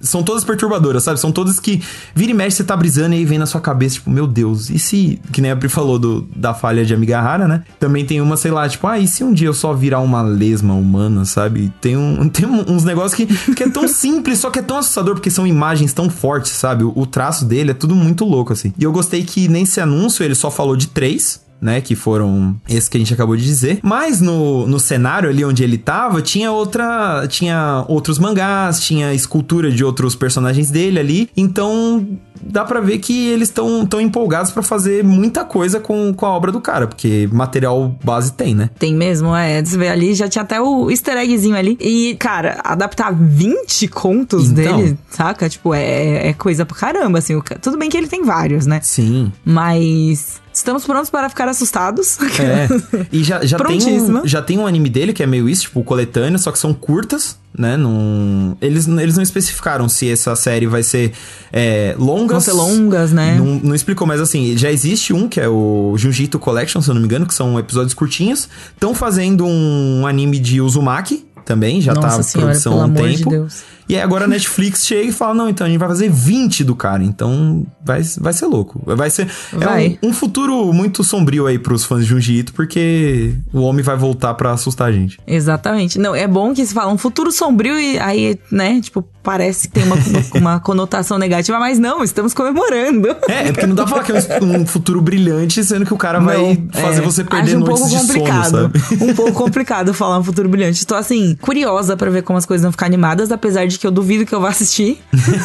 [0.00, 1.20] são todas perturbadoras, sabe?
[1.20, 1.82] São todas que
[2.14, 4.70] vira e mexe, você tá brisando e aí vem na sua cabeça, tipo, meu Deus,
[4.70, 7.64] e se, que nem a Pri falou do, da falha de Amigahara, né?
[7.78, 10.22] Também tem uma, sei lá, tipo, ah, e se um dia eu só virar uma
[10.22, 11.72] lesma humana, sabe?
[11.80, 15.14] Tem, um, tem uns negócios que, que é tão simples, só que é tão assustador,
[15.14, 16.84] porque são imagens tão fortes, sabe?
[16.84, 18.72] O, o traço dele é tudo muito louco, assim.
[18.78, 22.88] E eu gostei que nesse anúncio ele só falou de três, né, que foram esses
[22.88, 23.80] que a gente acabou de dizer.
[23.82, 29.70] Mas no, no cenário ali onde ele tava, tinha outra, tinha outros mangás, tinha escultura
[29.70, 31.30] de outros personagens dele ali.
[31.36, 32.06] Então,
[32.40, 36.30] dá pra ver que eles estão tão empolgados pra fazer muita coisa com, com a
[36.30, 38.70] obra do cara, porque material base tem, né?
[38.78, 39.62] Tem mesmo, é.
[39.64, 41.76] Você vê ali, já tinha até o easter eggzinho ali.
[41.80, 44.76] E, cara, adaptar 20 contos Então.
[44.78, 45.48] dele, saca?
[45.48, 47.40] Tipo, é, é coisa pra caramba, assim.
[47.60, 48.80] Tudo bem que ele tem vários, né?
[48.82, 49.32] Sim.
[49.44, 52.18] Mas estamos prontos para ficar assustados.
[52.38, 52.68] É.
[53.12, 55.82] E já, já, tem um, já tem um anime dele que é meio isso, tipo,
[55.82, 57.76] coletânea, só que são curtas, né?
[57.76, 61.12] Não, eles, eles não especificaram se essa série vai ser
[61.52, 62.30] é, longas.
[62.30, 63.36] Vão ser longas, né?
[63.38, 66.94] Não, não explicou, mas assim, já existe um que é o Junjito Collection, se eu
[66.94, 68.48] não me engano, que são episódios curtinhos.
[68.72, 73.08] Estão fazendo um anime de Uzumaki também, já Nossa tá senhora, produção há um amor
[73.08, 73.30] de tempo.
[73.30, 73.62] Deus.
[73.88, 76.64] E aí agora a Netflix chega e fala: não, então a gente vai fazer 20
[76.64, 77.02] do cara.
[77.02, 78.80] Então vai, vai ser louco.
[78.84, 79.98] Vai ser é Vai.
[80.02, 83.96] um, um futuro muito sombrio aí pros fãs de Junji Ito, porque o homem vai
[83.96, 85.18] voltar pra assustar a gente.
[85.26, 85.98] Exatamente.
[85.98, 89.74] Não, é bom que se fala um futuro sombrio e aí, né, tipo, parece que
[89.74, 89.96] tem uma,
[90.34, 93.08] uma conotação negativa, mas não, estamos comemorando.
[93.28, 95.94] É, é porque não dá pra falar que é um, um futuro brilhante, sendo que
[95.94, 98.50] o cara vai Não, fazer é, você perder um noites pouco de sono, complicado.
[98.50, 99.04] sabe?
[99.04, 100.86] Um pouco complicado falar um futuro brilhante.
[100.86, 103.90] Tô assim, curiosa pra ver como as coisas vão ficar animadas, apesar de que eu
[103.90, 105.00] duvido que eu vá assistir.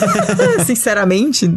[0.66, 1.50] Sinceramente,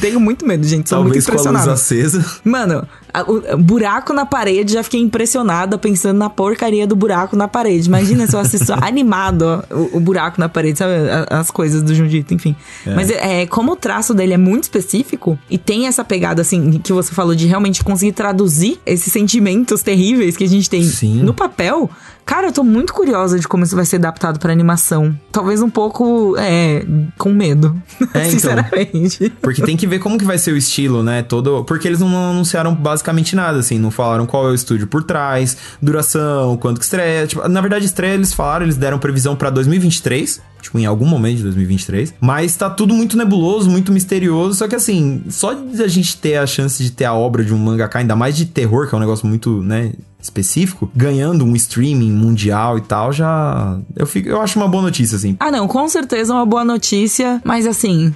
[0.00, 0.88] tenho muito medo, gente.
[0.88, 2.24] Sou Talvez muito com a luz acesa.
[2.44, 2.86] Mano,
[3.26, 7.88] o buraco na parede, já fiquei impressionada pensando na porcaria do buraco na parede.
[7.88, 10.92] Imagina se eu assisto animado o, o buraco na parede, sabe?
[11.30, 12.56] As coisas do Jundito, enfim.
[12.84, 16.92] Mas é, como o traço dele é muito específico e tem essa pegada, assim, que
[16.92, 21.22] você falou de realmente conseguir traduzir esses sentimentos terríveis que a gente tem Sim.
[21.22, 21.88] no papel.
[22.24, 25.14] Cara, eu tô muito curiosa de como isso vai ser adaptado pra animação.
[25.30, 26.82] Talvez um pouco, é,
[27.18, 27.80] com medo.
[28.14, 28.24] É, então.
[28.30, 29.32] Sinceramente.
[29.42, 31.22] Porque tem que ver como que vai ser o estilo, né?
[31.22, 31.64] Todo.
[31.64, 33.78] Porque eles não anunciaram basicamente basicamente nada, assim.
[33.78, 37.26] Não falaram qual é o estúdio por trás, duração, quanto que estreia.
[37.26, 40.40] Tipo, na verdade, estreia eles falaram, eles deram previsão pra 2023.
[40.62, 42.14] Tipo, em algum momento de 2023.
[42.18, 44.56] Mas tá tudo muito nebuloso, muito misterioso.
[44.56, 47.52] Só que assim, só de a gente ter a chance de ter a obra de
[47.52, 51.54] um mangaka, ainda mais de terror, que é um negócio muito, né, específico, ganhando um
[51.54, 53.78] streaming mundial e tal, já.
[53.94, 55.36] Eu, fico, eu acho uma boa notícia, assim.
[55.38, 58.14] Ah, não, com certeza é uma boa notícia, mas assim.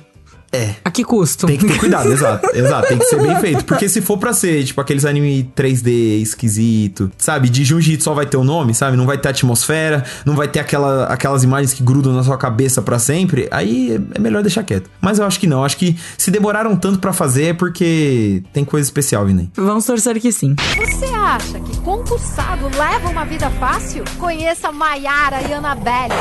[0.52, 0.74] É.
[0.84, 1.46] A que custo?
[1.46, 2.56] Tem que ter cuidado, exato.
[2.56, 3.64] Exato, tem que ser bem feito.
[3.64, 7.48] Porque se for pra ser, tipo, aqueles anime 3D esquisito, sabe?
[7.48, 8.96] De Jiu-Jitsu só vai ter o nome, sabe?
[8.96, 12.80] Não vai ter atmosfera, não vai ter aquela, aquelas imagens que grudam na sua cabeça
[12.80, 13.46] pra sempre.
[13.50, 14.90] Aí é melhor deixar quieto.
[15.00, 15.64] Mas eu acho que não.
[15.64, 19.50] Acho que se demoraram tanto pra fazer é porque tem coisa especial vindo aí.
[19.54, 20.54] Vamos torcer que sim.
[20.76, 24.04] Você acha que concursado leva uma vida fácil?
[24.18, 26.14] Conheça Maiara e Annabelle.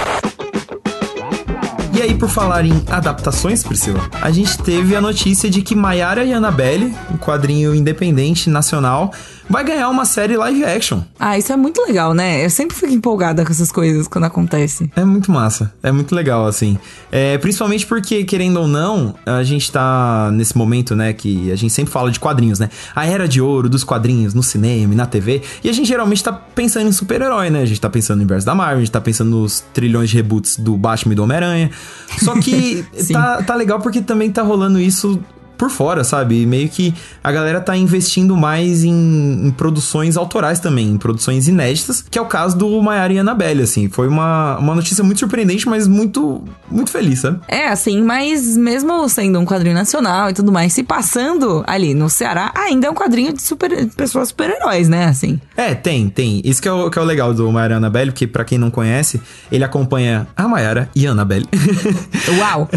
[1.97, 6.23] E aí, por falar em adaptações, Priscila, a gente teve a notícia de que Mayara
[6.23, 9.11] e Annabelle, um quadrinho independente nacional,
[9.49, 11.01] vai ganhar uma série live action.
[11.19, 12.43] Ah, isso é muito legal, né?
[12.43, 14.91] Eu sempre fico empolgada com essas coisas quando acontece.
[14.95, 16.77] É muito massa, é muito legal, assim.
[17.11, 21.73] É, principalmente porque, querendo ou não, a gente tá nesse momento, né, que a gente
[21.73, 22.69] sempre fala de quadrinhos, né?
[22.95, 25.41] A era de ouro dos quadrinhos no cinema e na TV.
[25.63, 27.61] E a gente geralmente tá pensando em super-herói, né?
[27.61, 30.15] A gente tá pensando no universo da Marvel, a gente tá pensando nos trilhões de
[30.17, 31.71] reboots do Batman e do Homem-Aranha.
[32.19, 35.19] Só que tá, tá legal porque também tá rolando isso
[35.57, 36.45] por fora, sabe?
[36.45, 36.93] Meio que
[37.23, 42.21] a galera tá investindo mais em, em produções autorais também, em produções inéditas, que é
[42.21, 43.89] o caso do Maiara e Annabelle, assim.
[43.89, 47.39] Foi uma, uma notícia muito surpreendente, mas muito, muito feliz, sabe?
[47.47, 52.09] É, assim, mas mesmo sendo um quadrinho nacional e tudo mais, se passando ali no
[52.09, 55.05] Ceará, ainda é um quadrinho de super, pessoas super-heróis, né?
[55.05, 55.39] Assim.
[55.55, 56.41] É, tem, tem.
[56.43, 58.57] Isso que é o, que é o legal do Maiara e Annabelle, porque pra quem
[58.57, 59.19] não conhece,
[59.51, 61.47] ele acompanha a Maiara e a Annabelle.
[62.39, 62.69] Uau!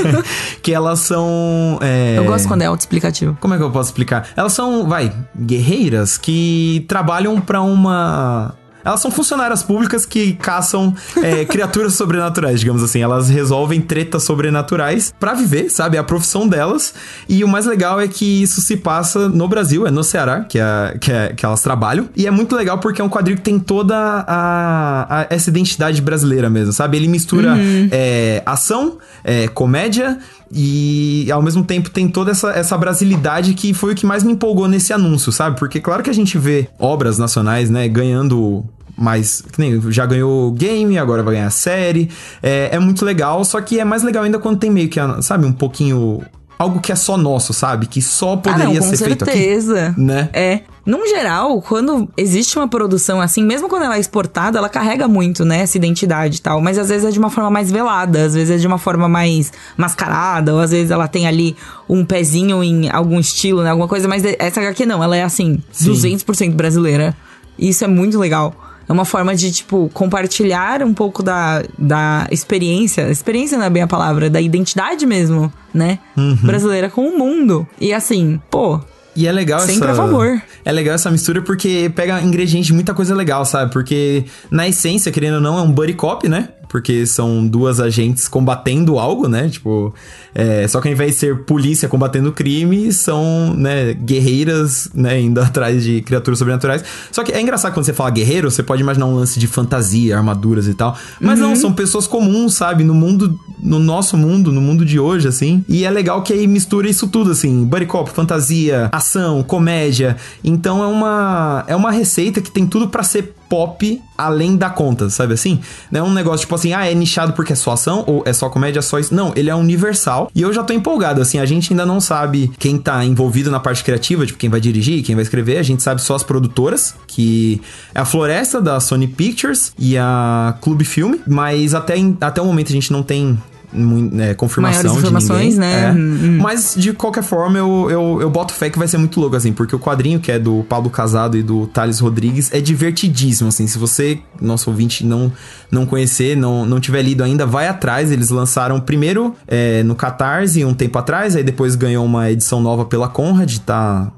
[0.62, 1.78] que elas são...
[1.80, 3.36] é, Eu gosto quando é autoexplicativo.
[3.40, 4.28] Como é que eu posso explicar?
[4.36, 8.54] Elas são, vai, guerreiras que trabalham pra uma.
[8.82, 13.02] Elas são funcionárias públicas que caçam é, criaturas sobrenaturais, digamos assim.
[13.02, 15.98] Elas resolvem tretas sobrenaturais pra viver, sabe?
[15.98, 16.94] É a profissão delas.
[17.28, 20.58] E o mais legal é que isso se passa no Brasil, é no Ceará, que,
[20.58, 22.08] é, que, é, que elas trabalham.
[22.16, 23.94] E é muito legal porque é um quadrinho que tem toda
[24.26, 26.96] a, a- essa identidade brasileira mesmo, sabe?
[26.96, 27.54] Ele mistura
[27.92, 30.18] é, ação, é, comédia
[30.52, 34.32] e ao mesmo tempo tem toda essa, essa brasilidade que foi o que mais me
[34.32, 35.58] empolgou nesse anúncio, sabe?
[35.58, 38.64] Porque claro que a gente vê obras nacionais, né, ganhando
[38.96, 39.42] mais.
[39.42, 42.10] Que nem já ganhou game, agora vai ganhar série.
[42.42, 45.46] É, é muito legal, só que é mais legal ainda quando tem meio que, sabe,
[45.46, 46.22] um pouquinho.
[46.60, 47.86] Algo que é só nosso, sabe?
[47.86, 49.32] Que só Ah, poderia não, com ser feito aqui.
[49.32, 49.94] certeza.
[49.96, 50.28] Né?
[50.34, 50.60] É.
[50.84, 55.42] Num geral, quando existe uma produção assim, mesmo quando ela é exportada, ela carrega muito,
[55.42, 56.60] né, essa identidade e tal.
[56.60, 59.08] Mas às vezes é de uma forma mais velada, às vezes é de uma forma
[59.08, 61.56] mais mascarada, ou às vezes ela tem ali
[61.88, 64.06] um pezinho em algum estilo, né, alguma coisa.
[64.06, 65.92] Mas essa HQ não, ela é assim, Sim.
[65.92, 67.16] 200% brasileira.
[67.58, 68.54] E isso é muito legal.
[68.90, 73.08] É uma forma de, tipo, compartilhar um pouco da, da experiência.
[73.08, 76.00] Experiência não é bem a palavra, da identidade mesmo, né?
[76.16, 76.34] Uhum.
[76.42, 77.64] Brasileira com o mundo.
[77.80, 78.80] E assim, pô,
[79.14, 79.92] E é legal Sempre essa...
[79.92, 80.42] a favor.
[80.64, 83.72] É legal essa mistura porque pega ingrediente de muita coisa legal, sabe?
[83.72, 86.48] Porque na essência, querendo ou não, é um buddy cop, né?
[86.70, 89.48] Porque são duas agentes combatendo algo, né?
[89.48, 89.92] Tipo,
[90.32, 95.40] é, só que ao invés de ser polícia combatendo crime, são, né, guerreiras, né, indo
[95.42, 96.84] atrás de criaturas sobrenaturais.
[97.10, 100.16] Só que é engraçado quando você fala guerreiro, você pode imaginar um lance de fantasia,
[100.16, 100.96] armaduras e tal.
[101.20, 102.84] Mas não, são pessoas comuns, sabe?
[102.84, 105.64] No mundo, no nosso mundo, no mundo de hoje, assim.
[105.68, 107.64] E é legal que aí mistura isso tudo, assim.
[107.64, 110.16] Buddy cop, fantasia, ação, comédia.
[110.44, 115.10] Então é uma, é uma receita que tem tudo pra ser pop além da conta,
[115.10, 115.60] sabe assim?
[115.90, 118.32] Não é um negócio tipo assim, ah, é nichado porque é só ação ou é
[118.32, 119.14] só comédia, só isso.
[119.14, 120.30] Não, ele é universal.
[120.34, 123.58] E eu já tô empolgado, assim, a gente ainda não sabe quem tá envolvido na
[123.58, 126.94] parte criativa, tipo, quem vai dirigir, quem vai escrever, a gente sabe só as produtoras,
[127.08, 127.60] que
[127.94, 132.68] é a Floresta da Sony Pictures e a Clube Filme, mas até, até o momento
[132.68, 133.36] a gente não tem
[133.72, 135.54] né, confirmação de ninguém.
[135.54, 135.84] né?
[135.84, 135.92] É.
[135.92, 136.38] Hum, hum.
[136.40, 139.52] Mas, de qualquer forma, eu, eu, eu boto fé que vai ser muito louco, assim,
[139.52, 143.66] porque o quadrinho, que é do Paulo Casado e do Thales Rodrigues, é divertidíssimo, assim.
[143.66, 145.32] Se você, nosso ouvinte, não,
[145.70, 148.10] não conhecer, não, não tiver lido ainda, vai atrás.
[148.10, 152.84] Eles lançaram primeiro é, no Catarse um tempo atrás, aí depois ganhou uma edição nova
[152.84, 154.10] pela Conrad, tá.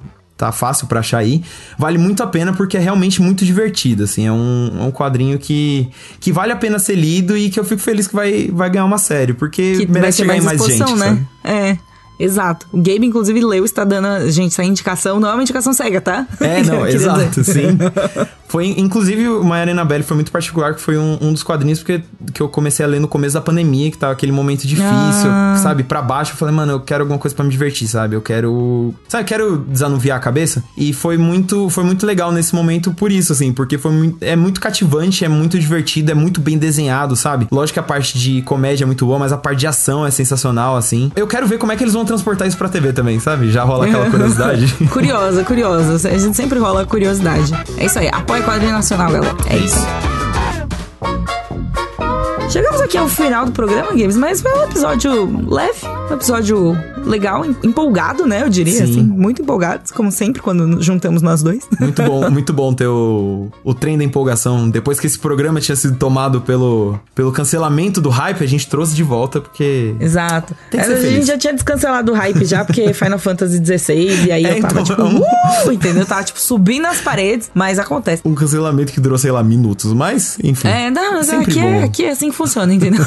[0.42, 1.40] Tá fácil pra achar aí.
[1.78, 4.26] Vale muito a pena porque é realmente muito divertido, assim.
[4.26, 7.64] É um, é um quadrinho que, que vale a pena ser lido e que eu
[7.64, 10.64] fico feliz que vai, vai ganhar uma série, porque que merece chegar mais em mais
[10.64, 11.06] gente, né?
[11.06, 11.28] sabe?
[11.44, 11.78] É.
[12.18, 12.66] Exato.
[12.72, 14.28] O Gabe, inclusive, leu, está dando.
[14.32, 16.26] Gente, essa indicação não é uma indicação cega, tá?
[16.40, 17.70] É, não, exato, dizer.
[17.70, 17.78] sim.
[18.52, 22.02] Foi, inclusive, o Maiara Annabelle foi muito particular, que foi um, um dos quadrinhos porque,
[22.34, 24.84] que eu comecei a ler no começo da pandemia, que tava aquele momento difícil,
[25.30, 25.56] Ah.
[25.62, 25.82] sabe?
[25.84, 28.14] Pra baixo, eu falei, mano, eu quero alguma coisa pra me divertir, sabe?
[28.14, 28.94] Eu quero.
[29.08, 30.62] Sabe, eu quero desanuviar a cabeça.
[30.76, 34.36] E foi muito, foi muito legal nesse momento por isso, assim, porque foi muito, é
[34.36, 37.46] muito cativante, é muito divertido, é muito bem desenhado, sabe?
[37.50, 40.10] Lógico que a parte de comédia é muito boa, mas a parte de ação é
[40.10, 41.10] sensacional, assim.
[41.16, 43.50] Eu quero ver como é que eles vão transportar isso pra TV também, sabe?
[43.50, 44.74] Já rola aquela curiosidade.
[44.90, 46.08] curiosa, curiosa.
[46.10, 47.50] A gente sempre rola curiosidade.
[47.78, 48.08] É isso aí.
[48.12, 49.36] Apoia Quadrinho Nacional, galera.
[49.48, 49.78] É isso.
[52.50, 57.44] Chegamos aqui ao final do programa, Games, mas foi um episódio leve, um episódio legal,
[57.44, 58.42] em- empolgado, né?
[58.42, 58.82] Eu diria, Sim.
[58.84, 61.66] assim, muito empolgados, como sempre, quando juntamos nós dois.
[61.80, 64.68] Muito bom, muito bom ter o, o trem da empolgação.
[64.70, 68.94] Depois que esse programa tinha sido tomado pelo, pelo cancelamento do hype, a gente trouxe
[68.94, 69.94] de volta, porque.
[70.00, 70.54] Exato.
[70.70, 71.26] Que a ser gente feliz.
[71.26, 74.80] já tinha descancelado o hype já, porque Final Fantasy XVI, e aí É, eu tava
[74.80, 75.04] então, tipo, é
[75.68, 76.02] uh, entendeu?
[76.02, 78.22] Eu tava tipo subindo as paredes, mas acontece.
[78.24, 80.68] Um cancelamento que durou, sei lá, minutos, mas, enfim.
[80.68, 81.66] É, não, aqui bom.
[81.68, 83.02] é, aqui é assim que funciona, entendeu?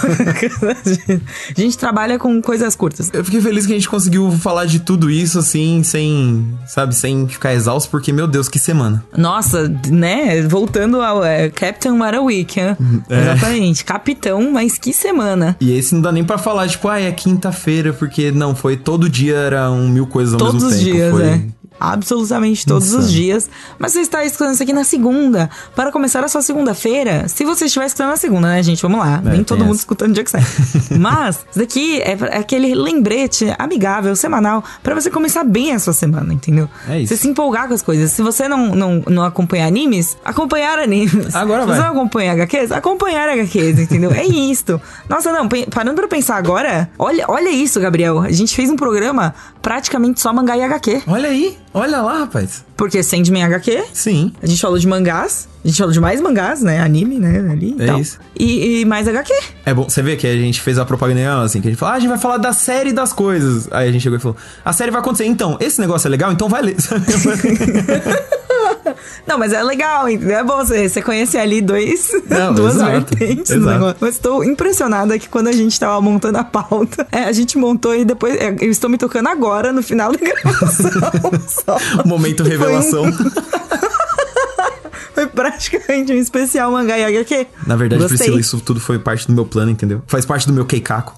[1.56, 3.10] a gente trabalha com coisas curtas.
[3.14, 7.28] Eu fiquei feliz que a gente conseguiu falar de tudo isso, assim, sem, sabe, sem
[7.28, 9.04] ficar exausto, porque, meu Deus, que semana.
[9.16, 10.42] Nossa, né?
[10.44, 12.78] Voltando ao é, Captain Marawick, né?
[13.10, 13.22] É.
[13.22, 13.86] Exatamente.
[13.86, 15.56] Capitão, mas que semana.
[15.60, 19.10] E esse não dá nem pra falar, tipo, ah, é quinta-feira, porque não, foi todo
[19.10, 20.96] dia, era um mil coisas ao Todos mesmo os tempo.
[20.96, 21.24] dias, foi...
[21.26, 21.42] é.
[21.80, 23.50] Absolutamente todos os dias.
[23.78, 25.50] Mas você está escutando isso aqui na segunda.
[25.76, 28.82] Para começar a sua segunda-feira, se você estiver escutando na segunda, né, gente?
[28.82, 29.22] Vamos lá.
[29.26, 29.80] É, Nem todo mundo essa.
[29.82, 30.44] escutando dia que sai.
[31.00, 35.94] Mas, isso daqui é é aquele lembrete amigável, semanal, pra você começar bem a sua
[35.94, 36.70] semana, entendeu?
[36.88, 37.14] É isso.
[37.14, 38.12] Você se empolgar com as coisas.
[38.12, 41.36] Se você não, não, não acompanha animes, acompanhar animes.
[41.36, 41.78] Agora Se vai.
[41.78, 44.12] você não acompanha HQs, acompanhar HQs, entendeu?
[44.12, 44.82] É isto.
[45.10, 48.20] Nossa, não, parando pra pensar agora, olha, olha isso, Gabriel.
[48.22, 51.04] A gente fez um programa praticamente só mangá e HQ.
[51.08, 52.64] Olha aí, olha lá, rapaz.
[52.76, 54.34] Porque Sandman HQ, Sim.
[54.42, 56.80] a gente falou de mangás, a gente falou de mais mangás, né?
[56.80, 57.50] Anime, né?
[57.52, 58.00] Ali É tal.
[58.00, 58.20] isso.
[58.40, 59.34] E, e mais HQ.
[59.66, 61.94] É bom, você vê que a gente fez a propaganda assim, que a gente falou,
[61.94, 63.68] ah, a gente vai falar da série das coisas.
[63.72, 66.32] Aí a gente chegou e falou, a série vai acontecer, então, esse negócio é legal,
[66.32, 66.76] então vai ler.
[69.28, 70.08] Não, mas é legal?
[70.08, 73.74] É bom você, você conhecer ali dois, Não, duas exato, vertentes do exato.
[73.74, 73.98] negócio.
[74.00, 77.96] Mas estou impressionada que quando a gente tava montando a pauta, é, a gente montou
[77.96, 78.36] e depois.
[78.36, 81.78] é, eu estou me tocando agora no final da gravação.
[82.06, 83.06] Momento revelação.
[85.16, 87.48] Foi praticamente um especial mangá e HQ.
[87.66, 88.18] Na verdade, Gostei.
[88.18, 90.04] Priscila, isso tudo foi parte do meu plano, entendeu?
[90.08, 91.14] Faz parte do meu keikaku.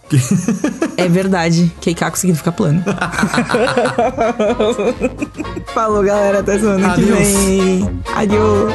[0.95, 1.71] É verdade.
[1.81, 2.83] Keikaku significa plano.
[5.73, 6.39] Falou, galera.
[6.39, 7.17] Até semana que Adeus.
[7.17, 8.01] vem.
[8.15, 8.73] Adiós.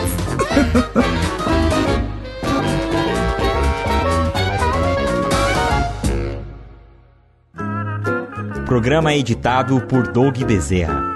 [8.67, 11.12] Programa editado por Doug Bezerra.